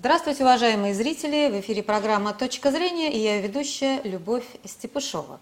[0.00, 1.50] Здравствуйте, уважаемые зрители!
[1.50, 5.40] В эфире программа «Точка зрения» и я ведущая Любовь Степышова.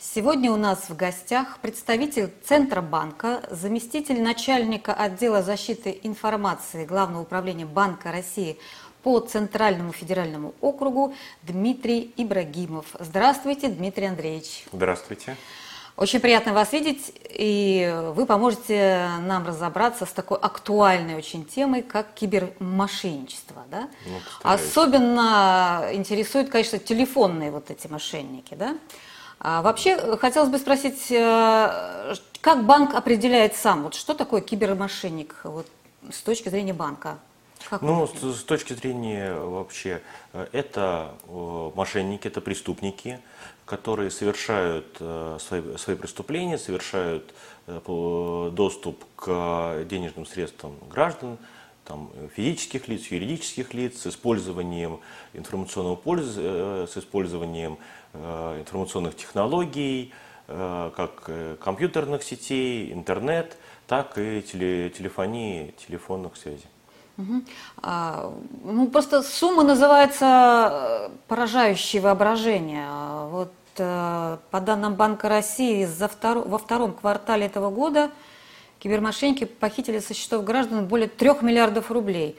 [0.00, 8.10] Сегодня у нас в гостях представитель Центробанка, заместитель начальника отдела защиты информации Главного управления Банка
[8.10, 8.58] России
[9.04, 12.86] по Центральному федеральному округу Дмитрий Ибрагимов.
[12.98, 14.64] Здравствуйте, Дмитрий Андреевич.
[14.72, 15.36] Здравствуйте.
[15.96, 22.14] Очень приятно вас видеть, и вы поможете нам разобраться с такой актуальной очень темой, как
[22.14, 23.62] кибермошенничество.
[23.70, 23.88] Да?
[24.06, 28.54] Ну, Особенно интересуют, конечно, телефонные вот эти мошенники.
[28.54, 28.76] Да?
[29.38, 35.68] А вообще, хотелось бы спросить, э, как банк определяет сам, вот что такое кибермошенник вот,
[36.10, 37.18] с точки зрения банка?
[37.70, 43.20] Как ну, с, с точки зрения вообще, э, это э, мошенники, это преступники,
[43.66, 47.34] которые совершают э, свои, свои преступления, совершают
[47.66, 51.38] э, доступ к денежным средствам граждан,
[51.84, 55.00] там, физических лиц, юридических лиц с использованием
[55.32, 57.78] информационного пользы, э, с использованием
[58.14, 60.12] информационных технологий,
[60.46, 63.56] как компьютерных сетей, интернет,
[63.88, 66.68] так и теле, телефонии, телефонных связей.
[67.16, 67.42] Угу.
[67.82, 68.32] А,
[68.64, 72.88] ну, просто сумма называется э, поражающее воображение.
[73.28, 76.38] Вот э, по данным Банка России, за втор...
[76.38, 78.10] во втором квартале этого года
[78.84, 82.36] кибермошенники похитили со счетов граждан более трех миллиардов рублей.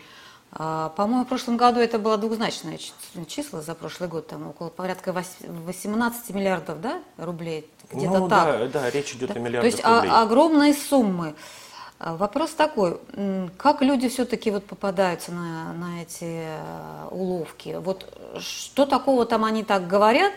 [0.52, 2.80] А, по-моему, в прошлом году это было двухзначное
[3.28, 7.70] число за прошлый год, там около порядка 18 миллиардов да, рублей.
[7.92, 8.72] Где-то ну, так.
[8.72, 9.36] Да, да, речь идет да?
[9.36, 10.12] о миллиардах То есть рублей.
[10.12, 11.36] А, огромные суммы.
[11.98, 13.00] А, вопрос такой,
[13.58, 17.78] как люди все-таки вот попадаются на, на эти э, уловки?
[17.80, 20.34] Вот что такого там они так говорят?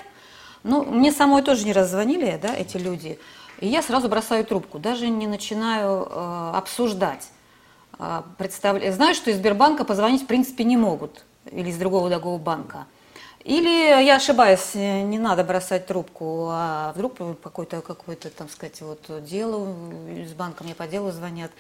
[0.62, 3.18] Ну, мне самой тоже не раззвонили, да, эти люди.
[3.58, 7.28] И я сразу бросаю трубку, даже не начинаю э, обсуждать.
[7.98, 8.92] Э, представля...
[8.92, 12.86] Знаю, что из Сбербанка позвонить в принципе не могут, или из другого другого банка.
[13.48, 19.66] Или я ошибаюсь, не надо бросать трубку, а вдруг какое-то, какое-то, там сказать, вот дело
[20.10, 21.50] из банка мне по делу звонят.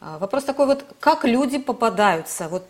[0.00, 2.64] А, вопрос такой вот, как люди попадаются, вот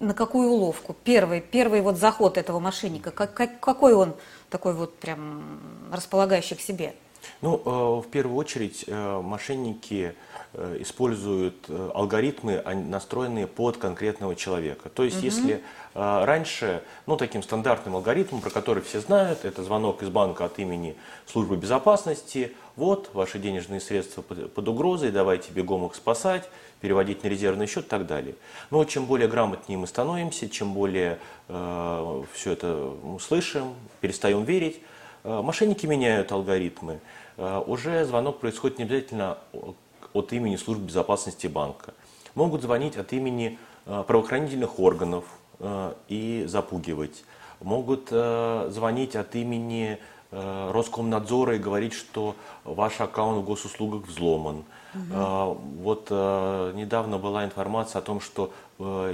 [0.00, 0.94] на какую уловку?
[1.02, 4.12] Первый, первый вот заход этого мошенника, как, как, какой он
[4.50, 5.58] такой вот прям
[5.90, 6.94] располагающий к себе?
[7.40, 10.14] Ну, э, в первую очередь, э, мошенники
[10.56, 14.88] Э, используют алгоритмы, настроенные под конкретного человека.
[14.88, 15.24] То есть, угу.
[15.24, 15.64] если
[15.94, 20.96] раньше, ну, таким стандартным алгоритмом, про который все знают, это звонок из банка от имени
[21.26, 26.48] службы безопасности, вот, ваши денежные средства под, угрозой, давайте бегом их спасать,
[26.80, 28.34] переводить на резервный счет и так далее.
[28.70, 31.18] Но чем более грамотнее мы становимся, чем более
[31.48, 34.80] э, все это слышим, перестаем верить,
[35.22, 36.98] э, мошенники меняют алгоритмы.
[37.36, 39.38] Э, уже звонок происходит не обязательно
[40.12, 41.94] от имени служб безопасности банка.
[42.34, 45.24] Могут звонить от имени правоохранительных органов
[46.08, 47.24] и запугивать.
[47.60, 49.98] Могут э, звонить от имени
[50.30, 52.34] Роскомнадзора и говорить, что
[52.64, 54.64] ваш аккаунт в госуслугах взломан.
[54.92, 55.58] Угу.
[55.80, 58.52] Вот недавно была информация о том, что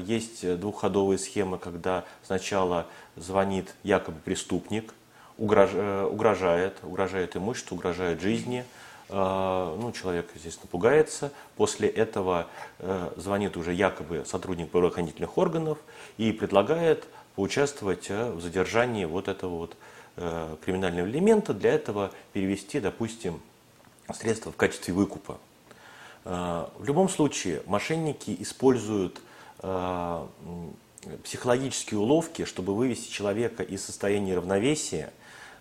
[0.06, 2.86] есть двухходовые схемы, когда сначала
[3.16, 4.94] звонит якобы преступник,
[5.36, 8.64] угрожает, угрожает имуществу, угрожает жизни,
[9.12, 11.32] ну, человек, естественно, пугается.
[11.56, 12.47] После этого
[12.78, 15.78] э, звонит уже якобы сотрудник правоохранительных органов
[16.16, 19.76] и предлагает поучаствовать э, в задержании вот этого вот
[20.16, 21.54] э, криминального элемента.
[21.54, 23.41] Для этого перевести, допустим,
[24.15, 25.38] средства в качестве выкупа.
[26.22, 29.22] В любом случае, мошенники используют
[31.25, 35.12] психологические уловки, чтобы вывести человека из состояния равновесия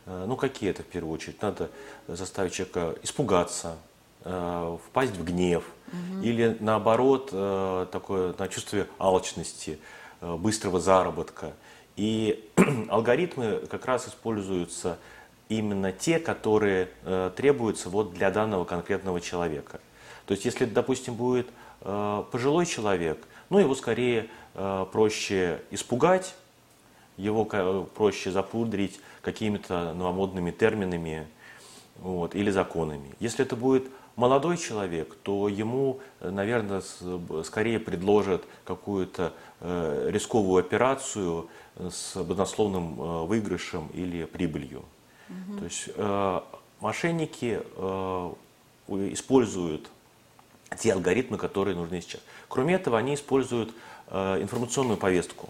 [0.05, 1.41] ну, какие это в первую очередь?
[1.41, 1.69] Надо
[2.07, 3.77] заставить человека испугаться,
[4.23, 6.21] э, впасть в гнев, угу.
[6.23, 9.79] или наоборот, э, такое на чувство алчности,
[10.21, 11.53] быстрого заработка.
[11.95, 12.49] И
[12.89, 14.97] алгоритмы как раз используются
[15.47, 16.89] именно те, которые
[17.35, 19.79] требуются вот для данного конкретного человека.
[20.25, 21.47] То есть, если, допустим, будет
[21.79, 26.35] пожилой человек, ну, его скорее проще испугать,
[27.19, 31.27] его проще запудрить какими-то новомодными терминами
[31.97, 33.11] вот, или законами.
[33.19, 36.81] Если это будет молодой человек, то ему, наверное,
[37.43, 44.83] скорее предложат какую-то э, рисковую операцию с баснословным э, выигрышем или прибылью.
[45.29, 45.57] Угу.
[45.59, 46.41] То есть э,
[46.79, 47.61] мошенники
[49.13, 49.87] используют
[50.77, 52.21] те алгоритмы, которые нужны сейчас.
[52.47, 53.73] Кроме этого, они используют
[54.09, 55.49] информационную повестку.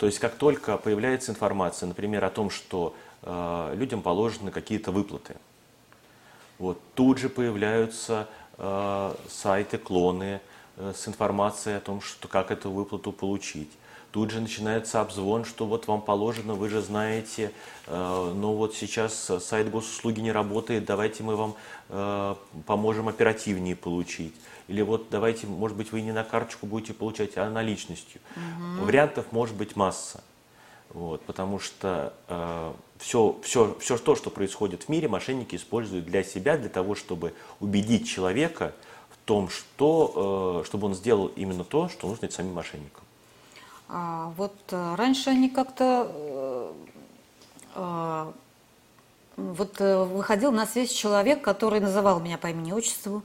[0.00, 5.36] То есть как только появляется информация, например, о том, что э, людям положены какие-то выплаты,
[6.58, 8.26] вот, тут же появляются
[8.56, 10.40] э, сайты, клоны
[10.78, 13.70] э, с информацией о том, что, как эту выплату получить.
[14.10, 17.52] тут же начинается обзвон, что вот вам положено, вы же знаете,
[17.86, 21.56] э, но вот сейчас сайт госуслуги не работает, давайте мы вам
[21.90, 24.34] э, поможем оперативнее получить.
[24.70, 28.20] Или вот давайте, может быть, вы не на карточку будете получать, а наличностью.
[28.36, 28.86] Угу.
[28.86, 30.22] Вариантов может быть масса.
[30.90, 36.22] Вот, потому что э, все, все, все то, что происходит в мире, мошенники используют для
[36.22, 38.72] себя, для того, чтобы убедить человека
[39.10, 43.02] в том, что, э, чтобы он сделал именно то, что нужно самим мошенникам.
[43.88, 46.72] А, вот э, раньше они как-то э,
[47.74, 48.32] э,
[49.36, 53.24] вот выходил на связь человек, который называл меня по имени отчеству,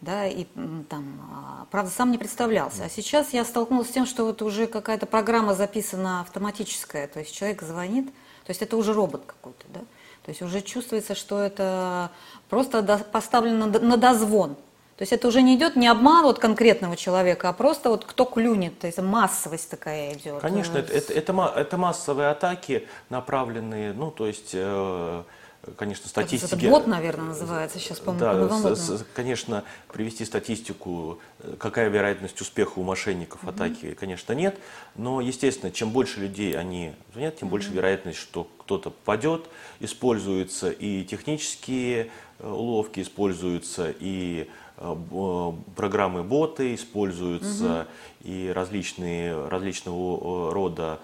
[0.00, 0.44] да, и
[0.88, 2.84] там, а, правда, сам не представлялся.
[2.84, 7.34] А сейчас я столкнулась с тем, что вот уже какая-то программа записана автоматическая, то есть
[7.34, 9.80] человек звонит, то есть это уже робот какой-то, да,
[10.24, 12.10] то есть уже чувствуется, что это
[12.48, 14.56] просто поставлено на дозвон.
[14.96, 18.24] То есть это уже не идет не обман вот конкретного человека, а просто вот кто
[18.24, 20.40] клюнет, то есть массовость такая идет.
[20.40, 25.22] Конечно, это, это, это, это массовые атаки, направленные, ну, то есть э,
[25.76, 26.54] конечно, статистики...
[26.54, 32.40] Это бот, наверное, называется сейчас, по-моему, Да, с, с, конечно, привести статистику, э, какая вероятность
[32.40, 33.50] успеха у мошенников угу.
[33.50, 34.58] атаки, конечно, нет.
[34.96, 37.52] Но, естественно, чем больше людей они звонят, тем угу.
[37.52, 39.46] больше вероятность, что кто-то попадет.
[39.80, 47.86] Используются и технические э, уловки, используются и э, программы боты, используются
[48.20, 48.28] угу.
[48.30, 51.00] и различные, различного рода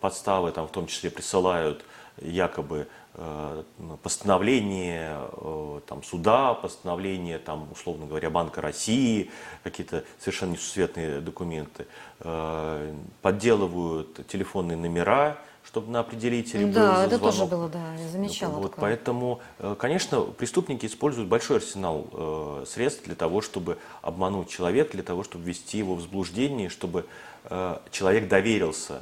[0.00, 1.84] подставы, там в том числе присылают
[2.20, 2.86] якобы
[3.18, 3.62] Э,
[4.02, 9.30] постановление э, там, суда, постановление, там, условно говоря, Банка России,
[9.62, 11.86] какие-то совершенно несусветные документы,
[12.20, 18.52] э, подделывают телефонные номера, чтобы на определителе да, был это тоже было, да, я замечала.
[18.52, 18.82] Вот, такое.
[18.82, 19.40] поэтому,
[19.78, 25.44] конечно, преступники используют большой арсенал э, средств для того, чтобы обмануть человека, для того, чтобы
[25.44, 27.06] ввести его в заблуждение, чтобы
[27.44, 29.00] э, человек доверился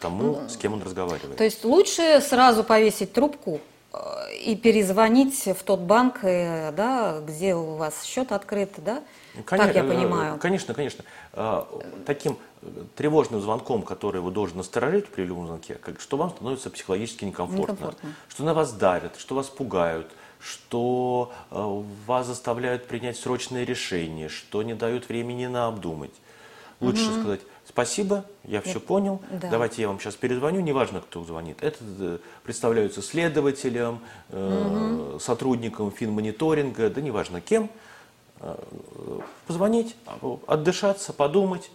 [0.00, 1.36] тому, с кем он разговаривает.
[1.36, 3.60] То есть лучше сразу повесить трубку
[3.92, 3.98] э,
[4.44, 9.02] и перезвонить в тот банк, э, да, где у вас счет открыт, да?
[9.44, 10.38] Конечно, так я понимаю.
[10.38, 11.04] Конечно, конечно.
[11.32, 11.68] А,
[12.06, 12.38] таким
[12.96, 18.14] тревожным звонком, который вы должен насторожить при любом звонке, что вам становится психологически некомфортно, некомфортно.
[18.28, 20.10] что на вас давят, что вас пугают,
[20.40, 26.12] что э, вас заставляют принять срочное решение, что не дают времени на обдумать.
[26.80, 27.20] Лучше угу.
[27.20, 29.50] сказать, спасибо, я все понял, да.
[29.50, 31.62] давайте я вам сейчас перезвоню, неважно, кто звонит.
[31.62, 35.18] Это э, представляются следователем, угу.
[35.18, 37.70] сотрудником финмониторинга, да неважно кем.
[38.40, 38.56] Э,
[39.46, 39.96] позвонить,
[40.46, 41.70] отдышаться, подумать,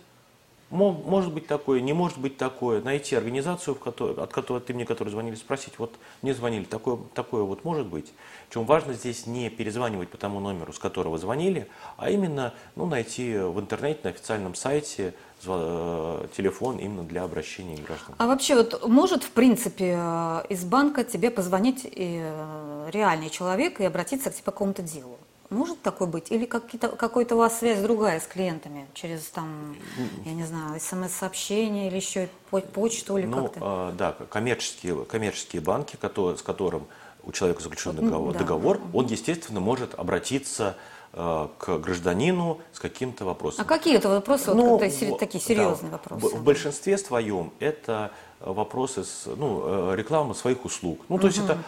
[0.71, 4.85] может быть такое, не может быть такое, найти организацию, в которой, от которой ты мне,
[4.85, 8.13] которые звонили, спросить, вот мне звонили, такое, такое вот может быть.
[8.47, 11.67] Причем важно здесь не перезванивать по тому номеру, с которого звонили,
[11.97, 18.15] а именно ну, найти в интернете, на официальном сайте э, телефон именно для обращения граждан.
[18.17, 23.85] А вообще вот может в принципе э, из банка тебе позвонить э, реальный человек и
[23.85, 25.17] обратиться к тебе по какому-то делу?
[25.49, 26.31] Может такой быть?
[26.31, 28.87] Или какой-то у вас связь другая с клиентами?
[28.93, 29.75] Через там,
[30.23, 32.29] я не знаю, смс-сообщение или еще
[32.73, 33.59] почту или ну, как-то?
[33.61, 36.87] А, да, коммерческие, коммерческие банки, с которым
[37.23, 38.39] у человека заключен договор, да.
[38.39, 43.65] договор он, естественно, может обратиться э, к гражданину с каким-то вопросом.
[43.65, 46.35] А какие это вопросы, ну, вот, это, такие серьезные да, вопросы?
[46.35, 51.01] В большинстве своем это вопросы с ну, э, рекламы своих услуг.
[51.09, 51.33] Ну, то угу.
[51.33, 51.59] есть это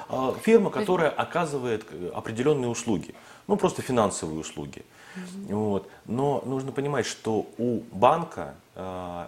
[0.44, 3.14] фирма, которая оказывает определенные услуги
[3.48, 4.84] ну просто финансовые услуги.
[5.16, 5.56] Mm-hmm.
[5.56, 5.90] Вот.
[6.06, 9.26] Но нужно понимать, что у банка э,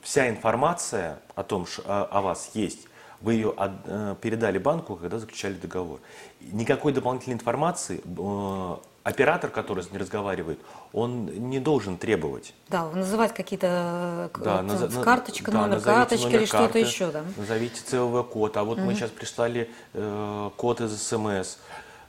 [0.00, 2.86] вся информация о том, что о, вас есть,
[3.20, 6.00] вы ее э, передали банку, когда заключали договор.
[6.40, 10.58] Никакой дополнительной информации э, оператор, который с ней разговаривает,
[10.92, 12.54] он не должен требовать.
[12.68, 14.94] Да, называть какие-то э, да, наз...
[15.02, 17.10] карточка, да, номер карточки номер или что-то еще.
[17.10, 17.24] Да?
[17.36, 18.86] Назовите ЦВВ-код, а вот угу.
[18.86, 21.56] мы сейчас прислали э, код из СМС.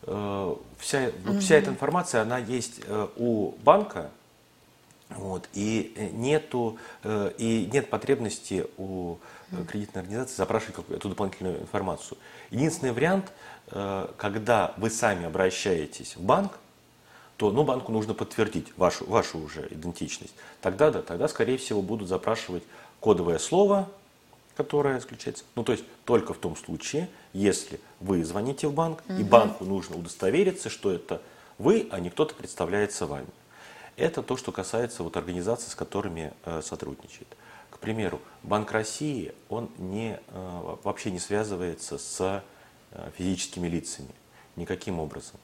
[0.04, 1.40] Э, вся, угу.
[1.40, 4.10] вся эта информация, она есть э, у банка,
[5.10, 9.18] вот, и нету и нет потребности у
[9.68, 12.18] кредитной организации запрашивать эту дополнительную информацию.
[12.50, 13.34] Единственный вариант,
[13.68, 16.54] когда вы сами обращаетесь в банк,
[17.42, 20.36] то ну, банку нужно подтвердить вашу, вашу уже идентичность.
[20.62, 22.62] Тогда, да, тогда, скорее всего, будут запрашивать
[23.00, 23.90] кодовое слово,
[24.56, 25.44] которая исключается.
[25.56, 29.20] Ну, то есть только в том случае, если вы звоните в банк, угу.
[29.20, 31.20] и банку нужно удостовериться, что это
[31.58, 33.26] вы, а не кто-то представляется вами.
[33.98, 37.36] Это то, что касается вот организаций, с которыми э, сотрудничает.
[37.72, 42.44] К примеру, Банк России, он не, э, вообще не связывается с
[42.92, 44.10] э, физическими лицами
[44.56, 45.40] никаким образом.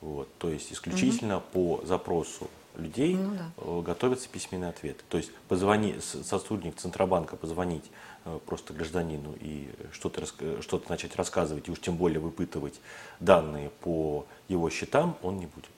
[0.00, 1.78] Вот, то есть исключительно угу.
[1.78, 3.50] по запросу людей ну, да.
[3.58, 5.02] Э, готовятся письменные ответы.
[5.08, 7.84] То есть позвони, сотрудник Центробанка позвонить
[8.24, 10.24] э, просто гражданину и что-то
[10.62, 12.80] что начать рассказывать, и уж тем более выпытывать
[13.18, 15.70] данные по его счетам, он не будет.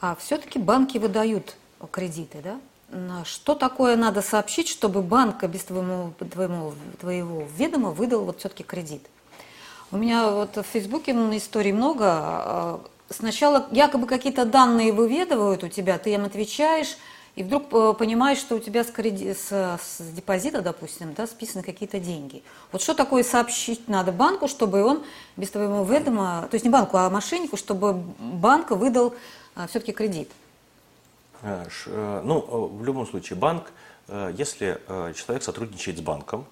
[0.00, 1.56] А все-таки банки выдают
[1.90, 2.60] кредиты, да?
[3.24, 9.04] Что такое надо сообщить, чтобы банк без твоему, твоему, твоего ведома выдал вот все-таки кредит?
[9.90, 12.80] У меня вот в Фейсбуке историй много.
[13.08, 16.96] Сначала якобы какие-то данные выведывают у тебя, ты им отвечаешь,
[17.36, 19.34] и вдруг э, понимаешь, что у тебя с, креди...
[19.34, 22.42] с, с депозита, допустим, да, списаны какие-то деньги.
[22.72, 25.04] Вот что такое сообщить надо банку, чтобы он
[25.36, 29.14] без твоего ведома, то есть не банку, а мошеннику, чтобы банк выдал
[29.54, 30.30] а, все-таки кредит?
[31.42, 32.40] Э, э, ну,
[32.72, 33.70] в любом случае, банк,
[34.08, 34.80] если
[35.14, 36.46] человек сотрудничает с банком,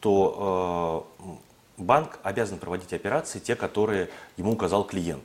[0.00, 1.06] то
[1.78, 5.24] банк обязан проводить операции, те, которые ему указал клиент.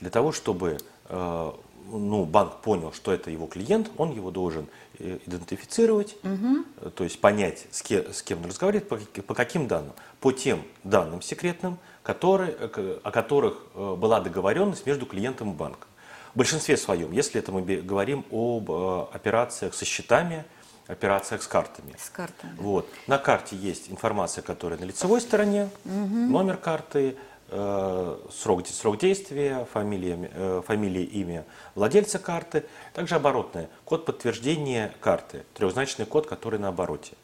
[0.00, 1.52] Для того, чтобы э,
[1.90, 6.90] ну, банк понял, что это его клиент, он его должен э, идентифицировать, угу.
[6.90, 9.92] то есть понять, с кем, с кем он разговаривает, по, по каким данным.
[10.20, 15.88] По тем данным секретным, которые, о которых была договоренность между клиентом и банком.
[16.34, 20.44] В большинстве своем, если это мы говорим об операциях со счетами,
[20.86, 21.94] операциях с картами.
[21.98, 22.54] С картами.
[22.58, 22.88] Вот.
[23.06, 25.94] На карте есть информация, которая на лицевой стороне, угу.
[25.94, 27.14] номер карты, э,
[27.48, 36.06] срок, срок действия, фамилия, э, фамилия, имя владельца карты, также оборотная, код подтверждения карты, трехзначный
[36.06, 37.14] код, который на обороте.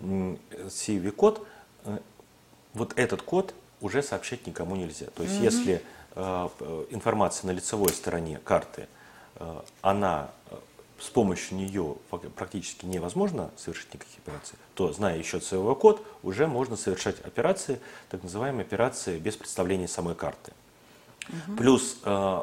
[0.00, 1.46] CVV-код,
[1.84, 1.98] э,
[2.74, 5.06] вот этот код уже сообщать никому нельзя.
[5.14, 5.44] То есть, угу.
[5.44, 5.82] если
[6.14, 6.48] э,
[6.90, 8.88] информация на лицевой стороне карты,
[9.36, 10.30] э, она
[11.02, 11.96] с помощью нее
[12.36, 18.22] практически невозможно совершить никаких операций, то, зная еще ЦВ код, уже можно совершать операции, так
[18.22, 20.52] называемые операции без представления самой карты.
[21.28, 21.56] Угу.
[21.56, 22.42] Плюс э,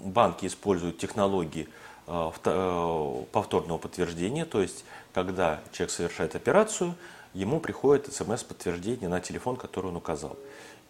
[0.00, 1.68] банки используют технологии
[2.06, 6.94] э, э, повторного подтверждения, то есть когда человек совершает операцию,
[7.34, 10.36] ему приходит смс-подтверждение на телефон, который он указал.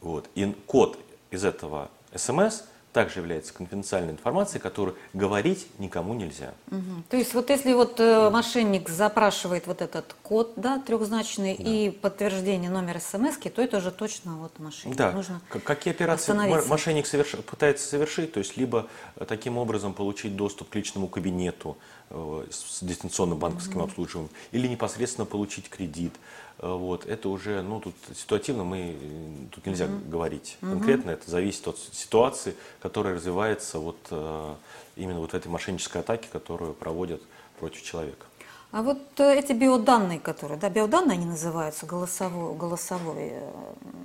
[0.00, 0.30] Вот.
[0.36, 0.96] И код
[1.30, 6.54] из этого смс– также является конфиденциальной информацией, которую говорить никому нельзя.
[6.70, 7.04] Угу.
[7.10, 11.64] То есть вот если вот э, мошенник запрашивает вот этот код, да, трехзначный да.
[11.64, 14.96] и подтверждение номера смс, то это уже точно вот мошенник.
[14.96, 15.12] Да.
[15.12, 17.32] Нужно Какие операции мошенник соверш...
[17.46, 21.76] пытается совершить, то есть либо э, таким образом получить доступ к личному кабинету
[22.10, 23.84] э, с дистанционным банковским угу.
[23.84, 26.14] обслуживанием, или непосредственно получить кредит,
[26.58, 30.08] вот, это уже, ну, тут ситуативно мы, э, тут нельзя mm-hmm.
[30.08, 31.14] говорить конкретно, mm-hmm.
[31.14, 34.54] это зависит от ситуации, которая развивается вот э,
[34.96, 37.22] именно вот в этой мошеннической атаке, которую проводят
[37.60, 38.26] против человека.
[38.70, 43.32] А вот эти биоданные, которые, да, биоданные они называются, голосовой, голосовой.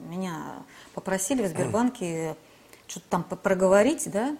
[0.08, 2.38] Меня попросили в Сбербанке
[2.88, 4.38] что-то там проговорить, да,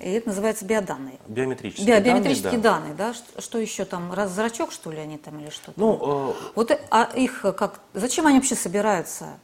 [0.00, 1.18] и это называется биоданные.
[1.26, 3.12] Биометрические, Био, биометрические данные, да.
[3.12, 3.40] данные, да?
[3.40, 5.78] Что, еще там, раз зрачок, что ли, они там или что-то?
[5.78, 6.50] Ну, э...
[6.54, 9.38] Вот, а их как, зачем они вообще собираются?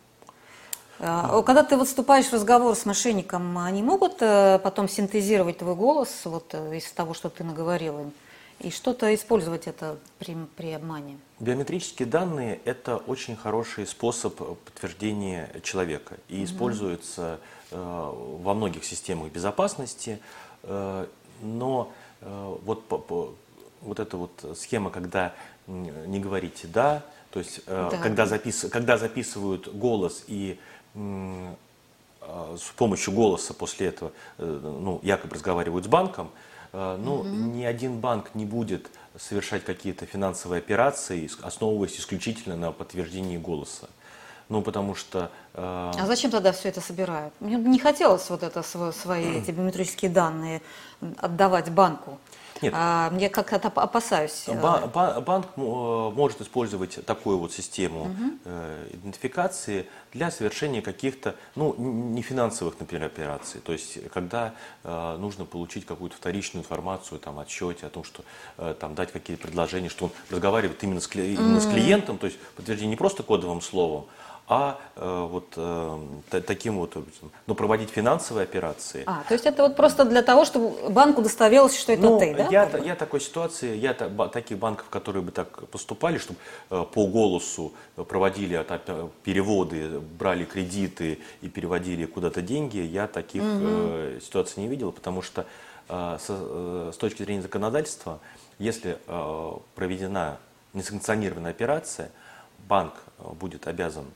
[0.98, 5.74] А, когда ты вот вступаешь в разговор с мошенником, они могут э, потом синтезировать твой
[5.74, 8.12] голос вот, э, из того, что ты наговорил им,
[8.58, 11.18] и что-то использовать это при, при обмане?
[11.38, 16.44] Биометрические данные– это очень хороший способ подтверждения человека и угу.
[16.44, 20.20] используется Э, во многих системах безопасности,
[20.62, 21.06] э,
[21.42, 23.36] но э, вот,
[23.80, 25.34] вот эта вот схема, когда
[25.66, 27.90] не говорите «да», то есть да.
[28.02, 30.58] Когда, запис, когда записывают голос и
[30.96, 36.32] с помощью голоса после этого ну, якобы разговаривают с банком,
[36.72, 37.28] ну, угу.
[37.28, 43.88] ни один банк не будет совершать какие-то финансовые операции, основываясь исключительно на подтверждении голоса.
[44.50, 45.30] Ну, потому что...
[45.54, 45.92] Э...
[45.96, 47.32] А зачем тогда все это собирают?
[47.38, 50.60] Мне не хотелось вот это свои эти биометрические данные
[51.18, 52.18] отдавать банку.
[52.60, 52.74] Нет.
[52.76, 54.44] А, мне как-то опасаюсь.
[54.46, 58.50] Э, ба банк э, может использовать такую вот систему угу.
[58.92, 63.60] идентификации для совершения каких-то, ну, не финансовых, например, операций.
[63.60, 64.52] То есть, когда
[64.84, 68.24] э, нужно получить какую-то вторичную информацию там, о счете, о том, что
[68.58, 72.18] э, там, дать какие-то предложения, что он разговаривает именно с, кли именно mm с клиентом,
[72.18, 74.06] то есть подтверждение не просто кодовым словом,
[74.52, 77.30] а э, вот э, таким вот образом.
[77.46, 79.04] Но проводить финансовые операции.
[79.06, 82.34] А, то есть это вот просто для того, чтобы банку доставилось, что это ну, ты,
[82.34, 82.48] да?
[82.50, 86.40] Я, я такой ситуации, я таких банков, которые бы так поступали, чтобы
[86.70, 88.66] э, по голосу проводили
[89.22, 93.50] переводы, брали кредиты и переводили куда-то деньги, я таких угу.
[93.52, 95.46] э, ситуаций не видел, потому что
[95.88, 98.18] э, с, э, с точки зрения законодательства,
[98.58, 100.38] если э, проведена
[100.72, 102.10] несанкционированная операция,
[102.68, 102.94] банк
[103.38, 104.06] будет обязан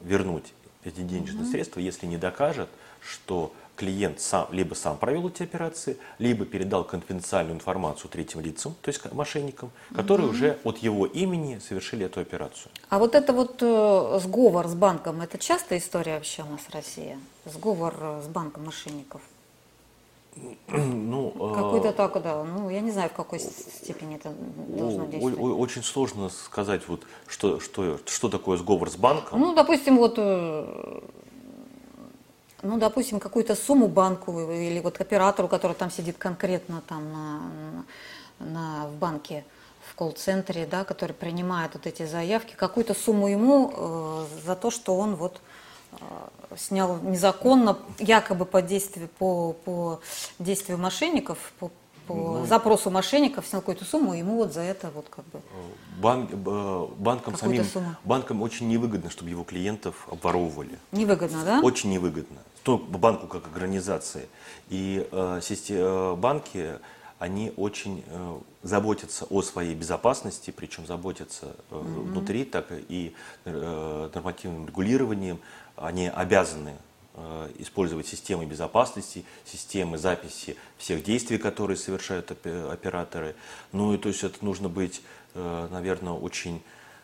[0.00, 0.52] вернуть
[0.84, 1.50] эти денежные mm-hmm.
[1.50, 2.68] средства, если не докажет,
[3.00, 8.90] что клиент сам, либо сам провел эти операции, либо передал конфиденциальную информацию третьим лицам, то
[8.90, 10.36] есть мошенникам, которые угу.
[10.36, 12.70] уже от его имени совершили эту операцию.
[12.90, 16.74] А вот это вот э, сговор с банком, это частая история вообще у нас в
[16.74, 17.18] России?
[17.46, 19.22] Сговор э, с банком мошенников?
[20.68, 22.44] Ну, э, Какой-то так, да.
[22.44, 24.32] Ну, я не знаю, в какой степени это
[24.68, 25.58] должно действовать.
[25.58, 29.40] Очень сложно сказать, вот, что, что, что такое сговор с банком.
[29.40, 31.00] Ну, допустим, вот э,
[32.62, 37.84] ну, допустим, какую-то сумму банку или вот оператору, который там сидит конкретно там на,
[38.38, 39.44] на, в банке,
[39.90, 44.96] в колл-центре, да, который принимает вот эти заявки, какую-то сумму ему э, за то, что
[44.96, 45.40] он вот
[46.56, 50.00] снял незаконно, якобы по действию, по, по
[50.38, 51.70] действию мошенников, по,
[52.06, 55.40] по ну, запросу мошенников снял какую-то сумму, ему вот за это вот как бы...
[56.00, 57.94] Банк, э, банкам самим, сумму.
[58.04, 60.78] банкам очень невыгодно, чтобы его клиентов обворовывали.
[60.92, 61.60] Невыгодно, да?
[61.60, 64.28] Очень невыгодно то банку как организации.
[64.68, 66.78] И э, э, банки,
[67.18, 72.00] они очень э, заботятся о своей безопасности, причем заботятся э, mm-hmm.
[72.02, 75.40] внутри, так и э, нормативным регулированием.
[75.80, 76.76] Они обязаны
[77.14, 83.34] э, использовать системы безопасности, системы записи всех действий, которые совершают операторы.
[83.72, 85.02] Ну и то есть это нужно быть,
[85.34, 86.62] э, наверное, очень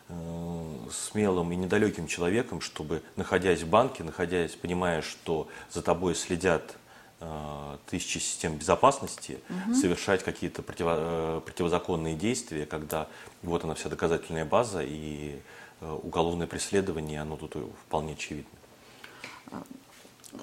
[0.09, 6.75] Э, смелым и недалеким человеком, чтобы, находясь в банке, находясь, понимая, что за тобой следят
[7.89, 9.73] тысячи систем безопасности, угу.
[9.73, 13.07] совершать какие-то противо, противозаконные действия, когда
[13.41, 15.39] вот она вся доказательная база и
[15.81, 17.55] уголовное преследование, оно тут
[17.87, 18.56] вполне очевидно.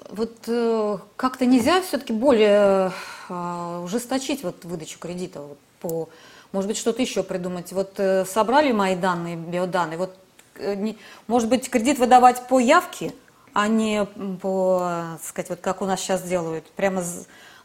[0.09, 2.91] Вот э, как-то нельзя все-таки более
[3.29, 6.09] э, ужесточить вот выдачу кредита вот, по
[6.55, 7.73] может быть, что-то еще придумать.
[7.73, 9.97] Вот э, собрали мои данные, биоданные.
[9.97, 10.15] Вот,
[10.57, 10.97] не,
[11.27, 13.13] может быть, кредит выдавать по явке,
[13.53, 14.05] а не
[14.41, 16.65] по, сказать, вот как у нас сейчас делают.
[16.71, 17.03] Прямо,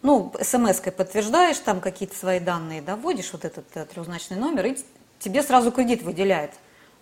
[0.02, 4.76] ну, смс-кой подтверждаешь там какие-то свои данные, да, вводишь вот этот трехзначный номер, и
[5.20, 6.52] тебе сразу кредит выделяет.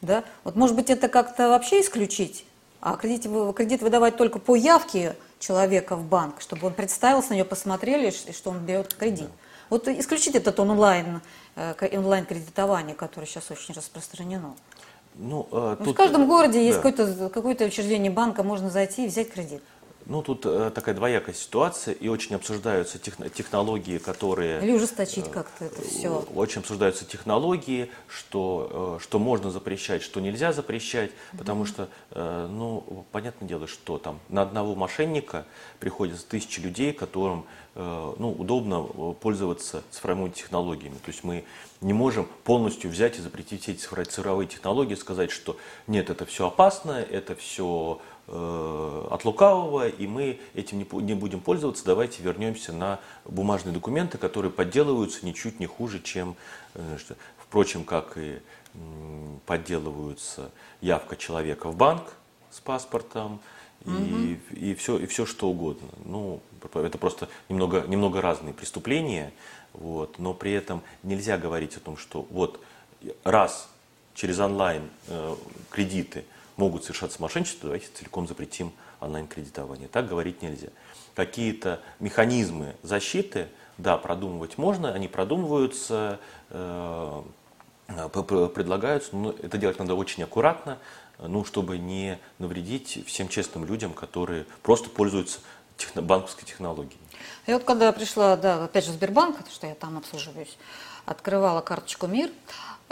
[0.03, 0.25] Да?
[0.45, 2.45] Вот, может быть, это как-то вообще исключить?
[2.81, 3.23] А кредит,
[3.57, 8.51] кредит выдавать только по явке человека в банк, чтобы он представился, на нее посмотрели, что
[8.51, 9.29] он берет кредит.
[9.71, 11.21] Вот исключить этот онлайн,
[11.57, 14.55] э, онлайн-кредитование, которое сейчас очень распространено.
[15.15, 16.61] Ну, э, тут, в каждом городе да.
[16.61, 19.63] есть какое-то какое учреждение банка, можно зайти и взять кредит.
[20.09, 24.63] Ну, тут э, такая двоякая ситуация, и очень обсуждаются тех, технологии, которые...
[24.63, 26.25] Или ужесточить э, как-то это все.
[26.35, 31.39] Очень обсуждаются технологии, что, э, что можно запрещать, что нельзя запрещать, mm-hmm.
[31.39, 35.45] потому что, э, ну, понятное дело, что там на одного мошенника
[35.79, 37.45] приходится тысячи людей, которым,
[37.75, 40.97] э, ну, удобно э, пользоваться цифровыми технологиями.
[41.05, 41.45] То есть мы
[41.83, 46.47] не можем полностью взять и запретить все эти цифровые технологии, сказать, что нет, это все
[46.47, 53.73] опасно, это все от лукавого, и мы этим не будем пользоваться, давайте вернемся на бумажные
[53.73, 56.37] документы, которые подделываются ничуть не хуже, чем,
[56.75, 56.99] э,
[57.39, 58.39] впрочем, как и
[59.47, 60.51] подделываются
[60.83, 62.03] явка человека в банк
[62.51, 63.41] с паспортом,
[63.87, 64.57] и, угу.
[64.57, 65.89] и, все, и все что угодно.
[66.05, 66.41] Ну,
[66.75, 69.33] это просто немного, немного разные преступления,
[69.73, 72.61] вот, но при этом нельзя говорить о том, что вот
[73.25, 73.71] раз
[74.15, 75.35] через онлайн э,
[75.71, 76.25] кредиты–
[76.59, 79.89] могут совершаться мошенничества, давайте целиком запретим онлайн-кредитование.
[79.89, 80.69] Так говорить нельзя.
[81.15, 87.23] Какие-то механизмы защиты, да, продумывать можно, они продумываются, э,
[88.55, 90.79] предлагаются, но это делать надо очень аккуратно,
[91.19, 95.39] ну, чтобы не навредить всем честным людям, которые просто пользуются
[95.77, 97.01] техно, банковской технологией.
[97.47, 100.59] Я вот когда пришла, да, опять же, в Сбербанк, потому что я там обслуживаюсь,
[101.09, 102.31] открывала карточку МИР,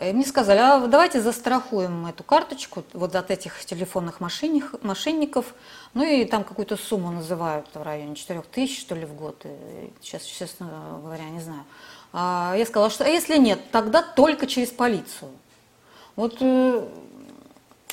[0.02, 5.54] и мне сказали, а давайте застрахуем эту карточку вот от этих телефонных мошенников,
[5.94, 9.44] ну и там какую-то сумму называют в районе 4 тысяч, что ли, в год,
[10.02, 11.64] сейчас, честно говоря, не знаю.
[12.12, 15.30] А я сказала, что а если нет, тогда только через полицию.
[16.14, 16.88] Вот, э,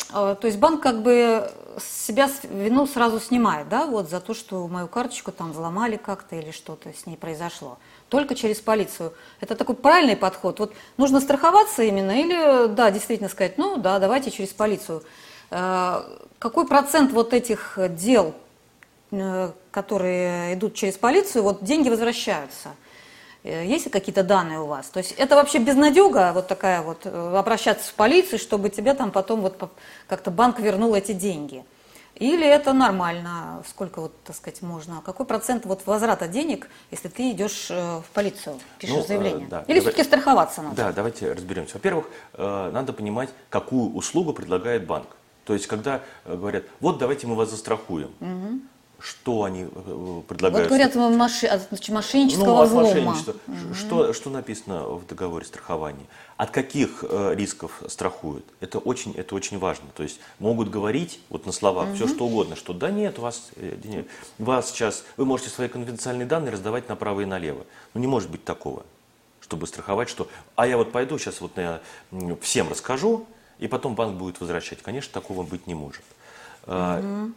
[0.09, 4.87] то есть банк как бы себя вину сразу снимает, да, вот за то, что мою
[4.87, 7.77] карточку там взломали как-то или что-то с ней произошло
[8.13, 9.11] только через полицию.
[9.41, 10.59] Это такой правильный подход.
[10.59, 15.01] Вот нужно страховаться именно или, да, действительно сказать, ну да, давайте через полицию.
[15.49, 16.03] Э,
[16.37, 18.35] какой процент вот этих дел,
[19.09, 22.75] э, которые идут через полицию, вот деньги возвращаются?
[23.43, 24.87] Э, есть какие-то данные у вас?
[24.87, 29.41] То есть это вообще безнадега, вот такая вот, обращаться в полицию, чтобы тебе там потом
[29.41, 29.57] вот
[30.07, 31.63] как-то банк вернул эти деньги?
[32.15, 33.63] Или это нормально?
[33.67, 35.01] Сколько вот, так сказать, можно?
[35.03, 39.47] Какой процент вот возврата денег, если ты идешь э, в полицию, пишешь ну, заявление?
[39.47, 39.63] Э, да.
[39.67, 40.75] Или все-таки страховаться надо?
[40.75, 41.73] Да, давайте разберемся.
[41.75, 45.07] Во-первых, э, надо понимать, какую услугу предлагает банк.
[45.45, 48.11] То есть, когда говорят, вот давайте мы вас застрахуем.
[48.21, 48.32] Угу.
[49.03, 50.69] Что они э, предлагают.
[50.69, 52.87] Вот говорят, маши, от мошеннического ну, от взлома.
[52.87, 53.35] Мошенничества.
[53.47, 53.73] Угу.
[53.73, 56.05] Что, что написано в договоре страхования?
[56.37, 58.45] От каких э, рисков страхуют?
[58.61, 59.87] Это очень, это очень важно.
[59.93, 61.95] То есть могут говорить вот на словах угу.
[61.95, 65.67] все что угодно, что да нет, у вас, э, нет, вас сейчас, вы можете свои
[65.67, 67.65] конфиденциальные данные раздавать направо и налево.
[67.93, 68.85] Ну не может быть такого,
[69.41, 71.81] чтобы страховать, что а я вот пойду сейчас вот я
[72.39, 73.25] всем расскажу,
[73.59, 74.81] и потом банк будет возвращать.
[74.81, 76.03] Конечно, такого быть не может.
[76.67, 77.33] Угу.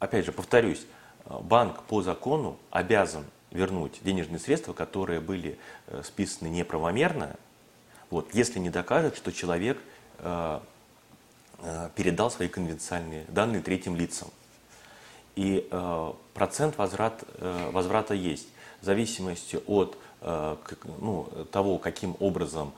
[0.00, 0.84] Опять же, повторюсь,
[1.28, 7.36] банк по закону обязан вернуть денежные средства, которые были э, списаны неправомерно,
[8.10, 9.78] вот, если не докажет, что человек
[10.18, 10.60] э,
[11.58, 14.28] э, передал свои конвенциальные данные третьим лицам.
[15.34, 15.68] И
[16.32, 17.22] процент возврат,
[17.70, 18.48] возврата есть.
[18.80, 22.72] В зависимости от ну, того, каким образом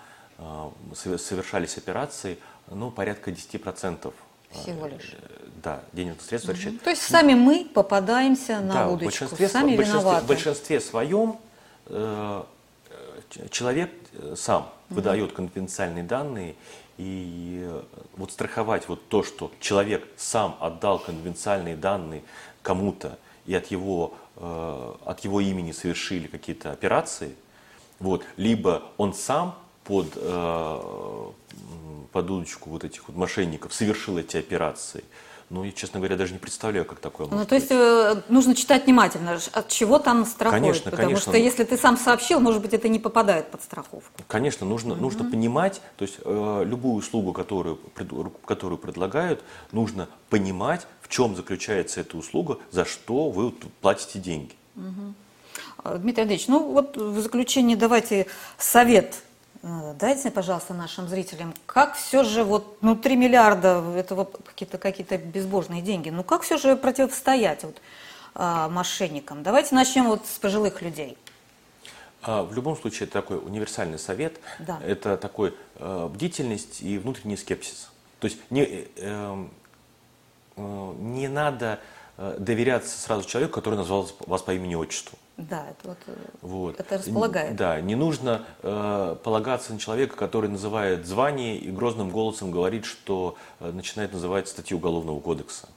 [0.92, 4.12] совершались операции, ну, порядка 10%
[4.50, 5.14] всего лишь.
[5.62, 6.78] Да, денежных средств угу.
[6.84, 10.24] То есть сами мы попадаемся на да, удочку, в большинстве, сами большинстве, виноваты.
[10.24, 11.38] В большинстве своем
[11.86, 12.42] э,
[13.50, 14.70] человек э, сам угу.
[14.96, 16.54] выдает конфиденциальные данные,
[16.96, 17.82] и э,
[18.16, 22.22] вот страховать вот то, что человек сам отдал конфиденциальные данные
[22.62, 27.34] кому-то, и от его, э, от его имени совершили какие-то операции,
[27.98, 31.30] вот, либо он сам под э,
[32.12, 35.02] под удочку вот этих вот мошенников совершил эти операции.
[35.50, 38.54] Ну, я, честно говоря, даже не представляю, как такое ну, может то есть э, нужно
[38.54, 40.62] читать внимательно, от чего там страхуют.
[40.62, 41.32] Конечно, потому конечно.
[41.32, 44.20] что если ты сам сообщил, может быть, это не попадает под страховку.
[44.26, 45.00] Конечно, нужно, угу.
[45.00, 47.76] нужно понимать, то есть э, любую услугу, которую,
[48.44, 54.52] которую предлагают, нужно понимать, в чем заключается эта услуга, за что вы платите деньги.
[54.76, 55.94] Угу.
[55.98, 58.26] Дмитрий Андреевич, ну вот в заключение давайте
[58.58, 59.22] совет
[59.62, 65.82] дайте, пожалуйста, нашим зрителям, как все же, вот, ну, 3 миллиарда, это какие-то какие безбожные
[65.82, 67.80] деньги, ну, как все же противостоять вот,
[68.34, 69.42] а, мошенникам?
[69.42, 71.18] Давайте начнем вот с пожилых людей.
[72.22, 74.80] А, в любом случае, это такой универсальный совет, да.
[74.84, 77.90] это такой э, бдительность и внутренний скепсис.
[78.20, 79.50] То есть не, э, эм,
[80.56, 81.80] э, не надо
[82.16, 85.18] э, доверяться сразу человеку, который назвал вас по имени-отчеству.
[85.38, 86.80] Да, это вот, э, вот.
[86.80, 87.54] это располагает.
[87.54, 93.36] Да, не нужно э, полагаться на человека, который называет звание и грозным голосом говорит, что
[93.60, 95.68] э, начинает называть статью Уголовного кодекса.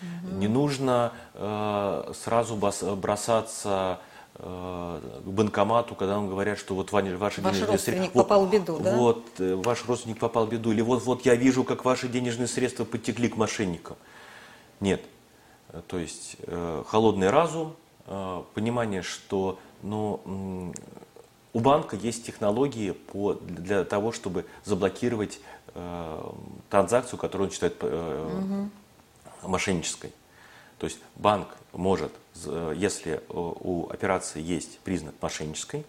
[0.00, 0.36] Угу.
[0.36, 4.00] Не нужно э, сразу бросаться
[4.36, 8.22] э, к банкомату, когда вам говорят, что вот ваши ваш денежные родственник средства...
[8.22, 8.96] попал в беду, да?
[8.96, 10.72] Вот, э, ваш родственник попал в беду.
[10.72, 13.98] Или вот, вот я вижу, как ваши денежные средства потекли к мошенникам.
[14.80, 15.02] Нет.
[15.86, 17.76] То есть э, холодный разум,
[18.54, 20.72] понимание, что ну,
[21.52, 25.40] у банка есть технологии по, для того, чтобы заблокировать
[25.74, 26.32] э,
[26.70, 28.70] транзакцию, которую он считает э,
[29.42, 29.48] угу.
[29.48, 30.12] мошеннической.
[30.78, 32.12] То есть банк может,
[32.74, 35.86] если у операции есть признак мошеннической,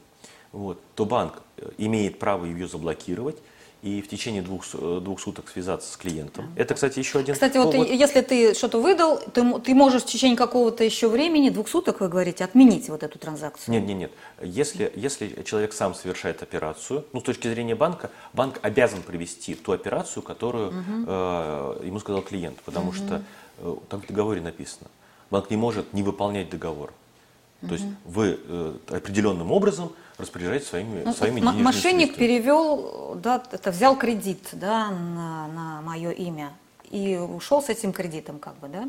[0.54, 1.42] вот, то банк
[1.78, 3.38] имеет право ее заблокировать
[3.82, 6.52] и в течение двух, э, двух суток связаться с клиентом.
[6.56, 7.76] Это, кстати, еще один Кстати, повод.
[7.76, 12.00] вот если ты что-то выдал, ты, ты можешь в течение какого-то еще времени, двух суток,
[12.00, 13.74] вы говорите, отменить вот эту транзакцию.
[13.74, 14.12] Нет, нет, нет.
[14.42, 19.74] Если, если человек сам совершает операцию, ну, с точки зрения банка, банк обязан провести ту
[19.74, 21.06] операцию, которую угу.
[21.08, 22.96] э, ему сказал клиент, потому угу.
[22.96, 23.22] что
[23.60, 24.88] э, там в договоре написано.
[25.30, 26.92] Банк не может не выполнять договор.
[27.62, 32.28] То есть вы э, определенным образом распоряжаетесь своими, ну, своими денежными Мошенник средствами.
[32.28, 36.54] перевел, да, это взял кредит да, на, на мое имя
[36.90, 38.88] и ушел с этим кредитом, как бы, да?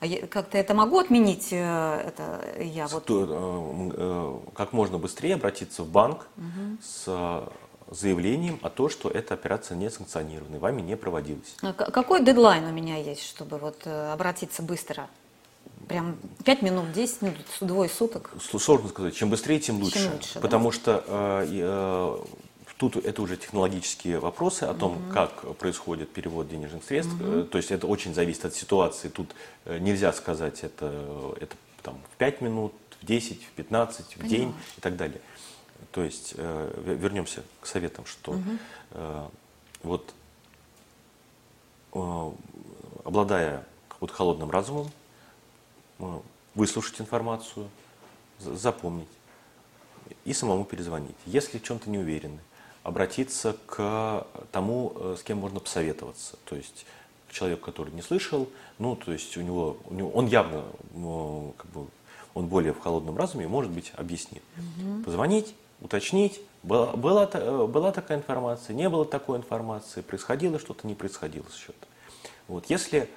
[0.00, 1.48] А как-то это могу отменить?
[1.52, 3.04] Э, это я вот...
[3.08, 6.76] Э, э, как можно быстрее обратиться в банк угу.
[6.82, 7.48] с
[7.90, 11.56] заявлением о том, что эта операция не санкционирована, вами не проводилась.
[11.62, 15.08] А какой дедлайн у меня есть, чтобы вот обратиться быстро?
[15.90, 18.30] Прям 5 минут, 10 минут, двое суток?
[18.40, 19.16] Сложно сказать.
[19.16, 19.98] Чем быстрее, тем лучше.
[19.98, 20.76] Чем лучше потому да?
[20.76, 22.18] что э, э,
[22.76, 25.12] тут это уже технологические вопросы о том, угу.
[25.12, 27.12] как происходит перевод денежных средств.
[27.20, 27.42] Угу.
[27.42, 29.08] То есть это очень зависит от ситуации.
[29.08, 34.10] Тут э, нельзя сказать, это, это там, в 5 минут, в 10, в 15, в
[34.10, 34.30] Понимаю.
[34.30, 35.20] день и так далее.
[35.90, 38.42] То есть э, вернемся к советам, что угу.
[38.92, 39.26] э,
[39.82, 40.14] вот
[41.94, 42.30] э,
[43.04, 43.66] обладая
[43.98, 44.88] вот холодным разумом,
[46.54, 47.68] выслушать информацию,
[48.38, 49.08] запомнить
[50.24, 51.16] и самому перезвонить.
[51.26, 52.40] Если в чем-то не уверены,
[52.82, 56.36] обратиться к тому, э, с кем можно посоветоваться.
[56.44, 56.86] То есть
[57.28, 60.64] к человеку, который не слышал, ну, то есть у него, у него он явно,
[61.56, 61.86] как бы,
[62.34, 64.42] он более в холодном разуме, может быть, объяснит.
[64.56, 65.04] Угу.
[65.04, 70.94] Позвонить, уточнить, была, была, э, была такая информация, не было такой информации, происходило что-то, не
[70.94, 71.86] происходило что-то.
[72.48, 73.08] Вот, если э,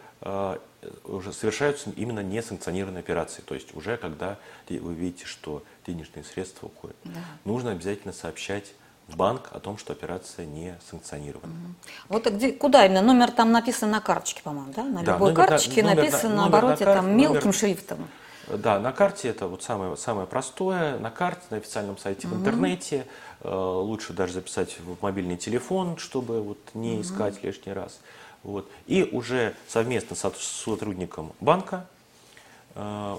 [1.05, 3.41] уже совершаются именно несанкционированные операции.
[3.41, 4.37] То есть уже когда
[4.69, 6.95] вы видите, что денежные средства уходят.
[7.03, 7.19] Да.
[7.45, 8.73] Нужно обязательно сообщать
[9.07, 11.53] в банк о том, что операция не санкционирована.
[12.07, 13.01] Вот где, куда именно?
[13.01, 14.83] Номер там написан на карточке, по-моему, да?
[14.83, 17.03] На да, любой номер, карточке номер, написан на обороте на кар...
[17.03, 18.07] там мелким номер, шрифтом.
[18.47, 20.97] Да, на карте это вот самое, самое простое.
[20.99, 22.35] На карте, на официальном сайте угу.
[22.35, 23.05] в интернете.
[23.41, 27.01] Э, лучше даже записать в мобильный телефон, чтобы вот не угу.
[27.01, 27.99] искать лишний раз.
[28.43, 28.69] Вот.
[28.87, 31.87] И уже совместно с сотрудником банка
[32.75, 33.17] э,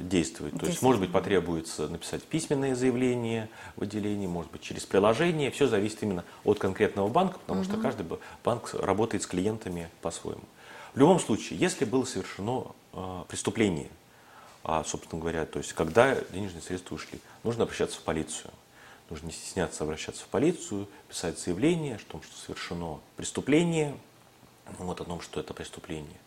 [0.00, 0.58] действовать.
[0.58, 5.50] То есть, может быть, потребуется написать письменное заявление в отделении, может быть, через приложение.
[5.50, 7.68] Все зависит именно от конкретного банка, потому угу.
[7.68, 8.06] что каждый
[8.44, 10.44] банк работает с клиентами по-своему.
[10.94, 13.88] В любом случае, если было совершено э, преступление,
[14.64, 18.50] а, собственно говоря, то есть, когда денежные средства ушли, нужно обращаться в полицию.
[19.08, 23.96] Нужно не стесняться обращаться в полицию, писать заявление о том, что совершено преступление,
[24.78, 26.18] вот о том, что это преступление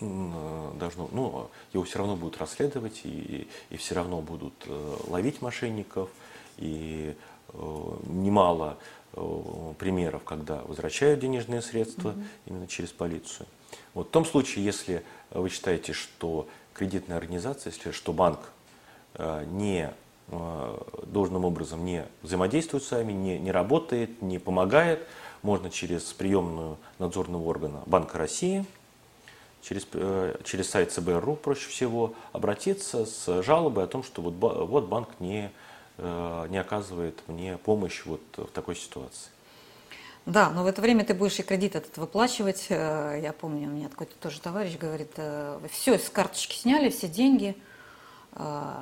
[0.00, 6.08] должно, ну, его все равно будут расследовать, и, и все равно будут э, ловить мошенников,
[6.56, 7.14] и
[7.52, 8.78] э, немало
[9.12, 12.24] э, примеров, когда возвращают денежные средства mm-hmm.
[12.46, 13.46] именно через полицию.
[13.92, 18.40] Вот в том случае, если вы считаете, что кредитная организация, если что банк
[19.18, 19.92] не
[21.06, 25.04] должным образом не взаимодействует с вами, не, не работает, не помогает,
[25.42, 28.64] можно через приемную надзорного органа Банка России,
[29.62, 34.86] через, э, через сайт ЦБРУ проще всего обратиться с жалобой о том, что вот, вот
[34.86, 35.50] банк не,
[35.98, 39.30] э, не оказывает мне помощь вот в такой ситуации.
[40.26, 42.66] Да, но в это время ты будешь и кредит этот выплачивать.
[42.68, 45.12] Э, я помню, у меня какой-то тоже товарищ говорит,
[45.70, 47.56] все с карточки сняли, все деньги,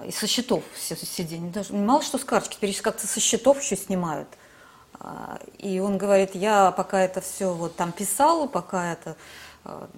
[0.07, 1.51] и со счетов все, все деньги.
[1.51, 4.29] Даже, мало что с карточки, теперь как-то со счетов еще снимают.
[5.59, 9.17] И он говорит, я пока это все вот там писал, пока это
[9.65, 9.89] а,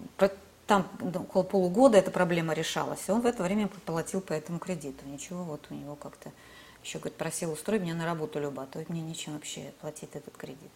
[0.71, 3.01] там ну, около полугода эта проблема решалась.
[3.09, 5.05] И он в это время платил по этому кредиту.
[5.07, 6.31] Ничего, вот у него как-то
[6.85, 10.37] еще говорит, просил устроить меня на работу Люба, а то мне нечем вообще платить этот
[10.37, 10.71] кредит.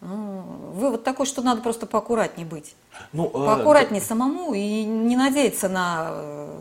[0.00, 0.40] Ну,
[0.72, 2.74] вывод такой, что надо просто поаккуратнее быть.
[3.12, 6.60] Ну, поаккуратнее э, самому и не надеяться на э,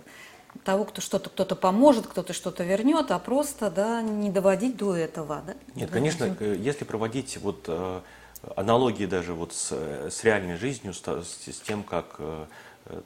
[0.70, 5.42] того, кто что-то кто-то поможет, кто-то что-то вернет, а просто да, не доводить до этого.
[5.48, 5.56] Да?
[5.74, 8.02] Нет, конечно, э, если проводить вот э,
[8.56, 12.46] аналогии даже вот с, с реальной жизнью, с, с тем, как э,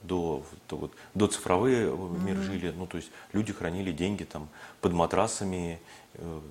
[0.02, 2.20] до, до, вот, до цифровые mm-hmm.
[2.22, 4.50] мир жили, ну то есть люди хранили деньги там
[4.82, 5.80] под матрасами,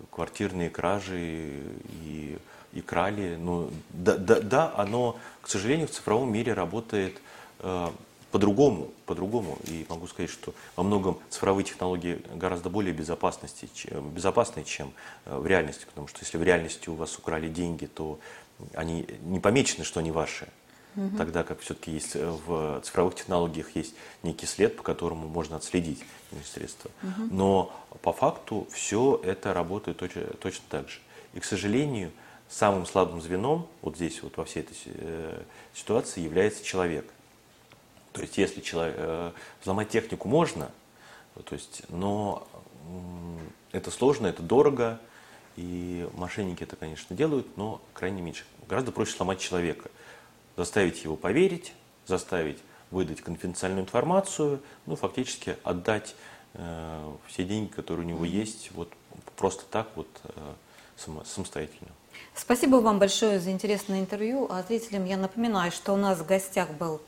[0.09, 1.61] квартирные кражи
[2.01, 2.39] и,
[2.73, 3.37] и крали.
[3.39, 7.21] Ну, да, да, да, оно, к сожалению, в цифровом мире работает
[8.33, 9.59] по-другому, по-другому.
[9.65, 14.91] И могу сказать, что во многом цифровые технологии гораздо более безопасности, чем, безопасны, чем
[15.25, 15.85] э, в реальности.
[15.85, 18.19] Потому что если в реальности у вас украли деньги, то
[18.73, 20.47] они не помечены, что они ваши.
[20.95, 21.15] Угу.
[21.15, 23.93] Тогда как все-таки есть э, в цифровых технологиях есть
[24.23, 26.03] некий след, по которому можно отследить
[26.43, 26.89] средства.
[27.03, 27.27] Угу.
[27.29, 30.97] Но по факту все это работает точно, точно так же.
[31.35, 32.11] И, к сожалению,
[32.49, 35.39] самым слабым звеном вот здесь, вот во всей этой э,
[35.75, 37.05] ситуации является человек.
[38.13, 40.71] То есть, если человек, э, взломать технику можно,
[41.45, 42.47] то есть, но
[43.71, 44.99] это сложно, это дорого,
[45.55, 48.45] и мошенники это, конечно, делают, но крайне меньше.
[48.67, 49.89] Гораздо проще сломать человека,
[50.55, 51.73] заставить его поверить,
[52.05, 52.59] заставить
[52.91, 56.15] выдать конфиденциальную информацию, ну, фактически отдать
[56.53, 58.91] э, все деньги, которые у него есть, вот
[59.35, 60.53] просто так вот э,
[60.97, 61.89] самостоятельно.
[62.35, 64.47] Спасибо вам большое за интересное интервью.
[64.49, 67.01] А зрителям я напоминаю, что у нас в гостях был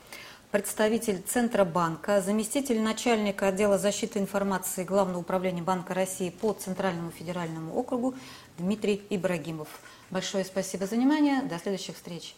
[0.50, 8.14] представитель Центробанка, заместитель начальника отдела защиты информации Главного управления Банка России по Центральному федеральному округу
[8.58, 9.68] Дмитрий Ибрагимов.
[10.10, 11.42] Большое спасибо за внимание.
[11.42, 12.34] До следующих встреч.